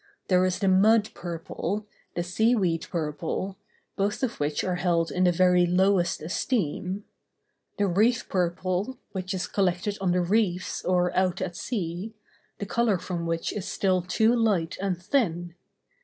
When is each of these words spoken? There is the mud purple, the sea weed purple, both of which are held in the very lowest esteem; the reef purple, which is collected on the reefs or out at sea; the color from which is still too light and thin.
There 0.29 0.43
is 0.47 0.57
the 0.57 0.67
mud 0.67 1.11
purple, 1.13 1.85
the 2.15 2.23
sea 2.23 2.55
weed 2.55 2.87
purple, 2.89 3.59
both 3.95 4.23
of 4.23 4.39
which 4.39 4.63
are 4.63 4.77
held 4.77 5.11
in 5.11 5.25
the 5.25 5.31
very 5.31 5.67
lowest 5.67 6.23
esteem; 6.23 7.03
the 7.77 7.85
reef 7.85 8.27
purple, 8.27 8.97
which 9.11 9.31
is 9.35 9.45
collected 9.45 9.99
on 10.01 10.11
the 10.11 10.21
reefs 10.21 10.83
or 10.83 11.15
out 11.15 11.39
at 11.39 11.55
sea; 11.55 12.15
the 12.57 12.65
color 12.65 12.97
from 12.97 13.27
which 13.27 13.53
is 13.53 13.67
still 13.67 14.01
too 14.01 14.35
light 14.35 14.75
and 14.81 14.99
thin. 14.99 15.53